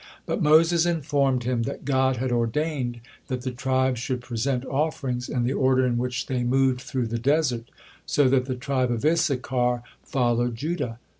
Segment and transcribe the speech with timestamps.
[0.25, 5.43] But Moses informed him that God had ordained that the tribes should present offerings in
[5.43, 7.69] the order in which they moved through the desert,
[8.07, 10.97] so that the tribe of Issachar followed Judah.